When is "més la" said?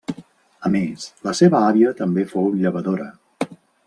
0.75-1.33